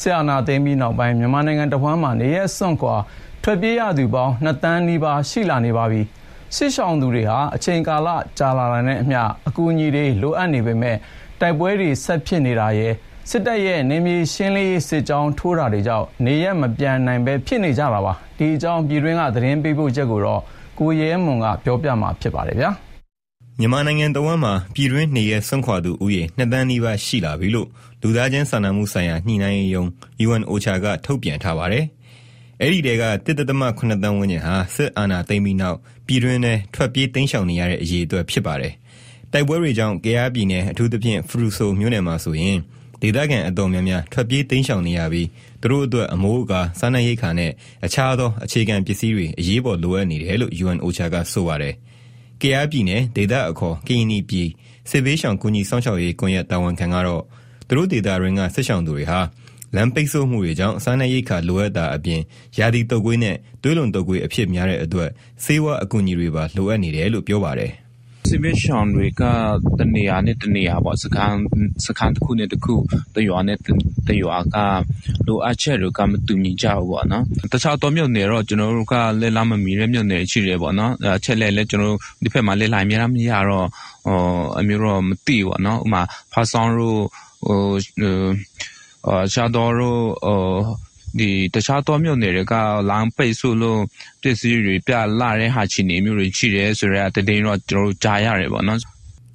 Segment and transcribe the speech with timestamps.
[0.00, 2.94] ဆရာနာသိမ်းပြီးနောက်ပိုင်းမြန်မာနိုင်ငံတဝန်းမှာနေရစွန့်ခွာ
[3.42, 6.02] ထွက်ပြေးရသူပေါင်း2တန်းနီးပါးရှိလာနေပါပြီ။
[6.56, 10.96] စစ်ဆောင်သူတွေဟာအချိန်ကာလကြာလာတာနဲ့အမျှအကူအညီတွေလိုအပ်နေပေမဲ့
[11.40, 12.92] တိုက်ပွဲတွေဆက်ဖြစ်နေတာရဲ့
[13.30, 20.40] စစ်တပ်ရဲ့နေမြေရှင်းလင်းရေးစစ်ကြောင်းထိုးတာတွေကြောင့်နေရမပြန်နိုင်ပဲဖြစ်နေကြတာပါ။ဒီအကြောင်းပြည်တွင်းကသတင်းပေးပို့ချက်ကိုတော့
[20.78, 22.70] ကိုရဲမွန်ကပြောပြမှာဖြစ်ပါတယ်ဗျာ။
[23.60, 27.68] မြန်မာနိုင်ငံတဝန်းမှာ ပြည်တွင်းနေရစွန့်ခွာသူဦးရေ2တန်းနီးပါး ရှိလာပြီလို့
[28.02, 29.84] လူသားချင်းစာနာမှုဆိုင်ရာ ညှိနှိုင်းရေးယုံ
[30.26, 31.84] UNOCHA က ထုတ်ပြန်ထားပါတယ်။
[32.60, 38.72] အဲ့ဒီတဲက1.8တန်းဝန်းကျင်ဟာ စစ်အာဏာသိမ်းပြီးနောက် ပြည်တွင်းထဲ ထွက်ပြေးတိမ်းရှောင်နေရတဲ့ အရေးအတွက် ဖြစ်ပါတယ်။
[39.32, 42.58] တိုက်ပွဲတွေကြောင့် ကယားပြည်နယ် အထူးသဖြင့် ဖရူဆိုမြို့နယ်မှာဆိုရင်
[43.02, 45.28] ဒေသခံအတော်များများ ထွက်ပြေးတိမ်းရှောင်နေရပြီး
[45.62, 47.50] သူတို့အတွက် အမိုးအကာ စားနပ်ရိက္ခာနဲ့
[47.84, 51.74] အခြားသော အခြေခံပစ္စည်းတွေ အရေးပေါ် လိုအပ်နေတယ်လို့ UNOCHA က ဆိုပါတယ်။
[52.40, 54.48] ကယားပြည်နယ်ဒေသအခေါ်ကရင်နီပြည်
[54.90, 57.22] စစ်ဘေးရှောင်ကူညီစောင့်ရှောက်ရေးကွန်ရက်တာဝန်ခံကတော့
[57.68, 59.20] သူတို့ဒေသရင်းကစစ်ရှောင်သူတွေဟာ
[59.74, 62.20] လမ်းပိတ်ဆို့မှုတွေကြောင့်စားနပ်ရိက္ခာလိုအပ်တာအပြင်
[62.58, 65.10] ယာဒီတုပ်ကွေးနဲ့သွေးလွန်တုပ်ကွေးအဖြစ်များတဲ့အတွက်
[65.44, 67.72] ဆေးဝါးအကူအညီတွေပါလိုအပ်နေတယ်လို့ပြောပါတယ်။
[68.28, 69.22] စစ်ဘေးရှောင်တွေက
[69.78, 71.38] တနေရာနဲ့ တနေရာပေါ့ စခန်း
[71.86, 72.74] စခန်းတစ်ခုနဲ့တစ်ခု
[73.14, 73.58] တရွာနဲ့
[74.08, 74.56] တရွာက
[75.26, 83.66] လိုအပ်ချက်တွေက မတူညီကြဘူးပေါ့နော် တခြားတော့မြို့နယ်တော့ ကျွန်တော်တို့က လက်လမ်းမမီတဲ့ မြို့နယ်ရှိတယ်ပေါ့နော် အချက်လက်လည်း ကျွန်တော်တို့ ဒီဖက်မှာလက်လိုက်များမရတော့
[84.06, 84.18] ဟို
[84.58, 86.02] အမျိုးတော့ မသိဘူးပေါ့နော်ဥမာ
[86.32, 87.00] ဖာဆောင်တို့
[87.46, 87.60] ဟို
[89.06, 90.93] အာရှာတော်တို့ဟိုဒီ
[91.54, 92.54] တခြားသောမြို့နယ်တွေက
[92.90, 93.80] လမ်းပိတ်ဆို့လို့
[94.22, 98.80] ပစ္စည်းတွေပြလာတဲ့ဟာချီနေမျိုးတွေ ရှိတယ်ဆိုတော့တတိယတော့ ကျွန်တော်တို့ ကြားရတယ်ပေါ့နော်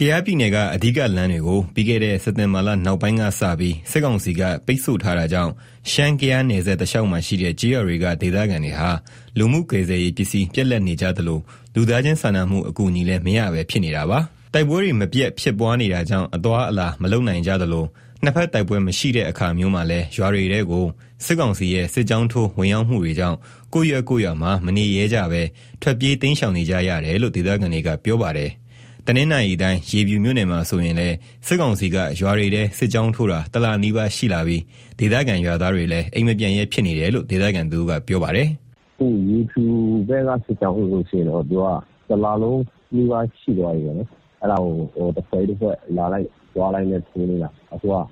[0.00, 5.52] ကယားပြည်နယ်က အဓိကလမ်းတွေကို ပြီးခဲ့တဲ့ စက်တင်ဘာလနောက်ပိုင်းကစပြီး စစ်ကောင်စီက ပိတ်ဆို့ထားတာကြောင့်
[5.90, 8.90] ရှမ်းကယားနယ်စပ်တလျှောက်မှာရှိတဲ့ကြေးရွာတွေက ဒေသခံတွေဟာ
[9.38, 11.40] လူမှုကယ်ဆယ်ရေးပစ္စည်း ပြက်လက်နေကြသလို
[11.74, 14.18] လူသားချင်းစာနာမှု အကူအညီလည်း မရပဲဖြစ်နေတာပါ
[14.54, 17.84] တိုက်ပွဲတွေ မပြတ်ဖြစ်ပွားနေတာကြောင့် အသွာအလာ မလုံနိုင်ကြသလို
[18.26, 20.84] နှစ်ဖက်တိုက်ပွဲမရှိတဲ့အခါမျိုးမှာလည်းရွာတွေတဲကို
[21.24, 23.36] စစ်ကောင်စီရဲ့စစ်ကြောင်းထိုးဝင်ရောက်မှုတွေကြောင့်
[23.74, 25.42] ကိုရွက်ကိုရွာမှာမနေရဲကြပဲ
[25.82, 28.50] ထွက်ပြေးတိမ်းရှောင်နေကြရတယ်လို့ဒေသခံတွေကပြောပါတယ်။
[29.06, 31.16] တနင်္လာရီတိုင်းရေပြူမြို့နယ်မှာဆိုရင်လည်း
[31.46, 34.62] စစ်ကောင်စီကရွာတွေတဲစစ်ကြောင်းထိုးတာတလားနီးပါးရှိလာပြီး
[34.98, 38.48] ဒေသခံရွာသားတွေလည်းအိမ်မပြန်ရဲဖြစ်နေတယ်လို့ဒေသခံသူကပြောပါတယ်။
[38.98, 39.64] ဟိုရေပြူ
[40.08, 41.64] ဘက်ကစစ်ကြောင်းထိုးလို့ရှိရင်တော့သူက
[42.08, 42.62] တလားလုံး
[42.94, 44.08] နီးပါးရှိသွားပြီပဲနော်။
[44.42, 47.48] အဲ့ဒါကိုဟိုတစ်ဖွဲတစ်ဖွဲလာလိုက်သွားလိုက်နဲ့ထိုးနေတာ
[47.86, 48.02] အခုက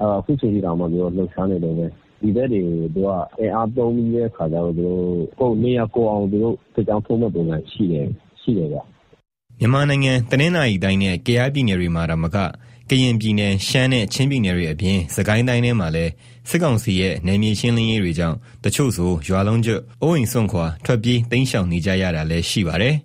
[0.00, 1.86] အခုချိန်ထိတောင်မှ သူတို့လှုပ်ရှားနေတုန်းပဲ
[2.20, 2.60] ဒီဘက်တွေ
[2.94, 3.08] သူက
[3.38, 5.02] အင်အားသုံးပြီးတဲ့အခါကျတော့ သူတို့
[5.38, 8.06] ကိုယ်နေရာကိုအောင် သူတို့ စစ်ကြောင်းထိုးမဲ့ပုံစံရှိတယ်
[8.40, 8.78] ရှိတယ်ဗျ
[9.58, 12.36] မြန်မာနိုင်ငံ တနင်္သာရီတိုင်းနဲ့ ကယားပြည်နယ်တွေမှာတော့မက
[12.90, 16.12] ကရင်ပြည်နယ် ရှမ်းနဲ့ ချင်းပြည်နယ်တွေအပြင်စကိုင်းတိုင်းထဲမှာလည်း
[16.48, 22.96] စစ်ကောင်စီရဲ့ နယ်မြေရှင်းလင်းရေးတွေကြောင့် တချို့ဆို ရွာလုံးကျွတ် အိုးအိမ်စွန့်ခွာ ထွက်ပြေး တိမ်းရှောင်နေကြရတာလည်း ရှိပါတယ်။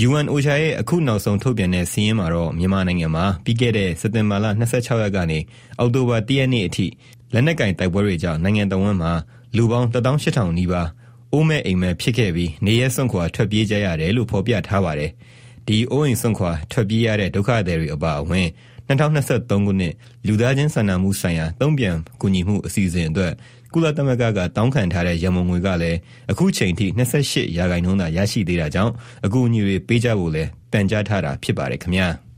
[0.00, 5.38] UNOCHA ရဲ့အခုနောက်ဆုံးထုတ်ပြန်တဲ့စာရင်းမှာတော့မြန်မာနိုင်ငံမှာပြီးခဲ့တဲ့စက်တင်ဘာလ26ရက်ကနေ
[5.78, 6.86] အောက်တိုဘာ1ရက်နေ့အထိ
[7.32, 9.12] လက်နက်ကင်တိုက်ပွဲတွေကြောင့်နိုင်ငံတော်ဝန်မှာ
[9.56, 10.88] လူပေါင်း18000နီးပါး
[11.32, 15.10] အိုးမဲ့အိမ်မဲ့ဖြစ်ခဲ့ပြီးနေရဲစွန့်ခွာထွက်ပြေးကြရတယ်လို့ဖော်ပြထားပါတယ်။
[15.66, 18.48] ဒီအိုးအိမ်စွန့်ခွာထွက်ပြေးရတဲ့ဒုက္ခသည်တွေအပါအဝင်
[18.88, 19.94] 2023ခုနှစ်
[20.26, 23.32] လူသားချင်းစာနာမှုဆိုင်ရာတုံ့ပြန်ကူညီမှုအစီအစဉ်အတွက်
[23.74, 25.98] ကုလသမဂ္ဂကတောင်းခံထားတဲ့ရန်ပုံငွေကလည်း
[26.30, 28.92] အခုချိန်ထိ28ရာခိုင်နှုန်းသာရရှိသေးတာကြောင့်
[29.26, 32.08] အကူအညီတွေပေးကြဖို့လည်းပန်ကြားထားတာဖြစ်ပါတယ်ခင်ဗျာ။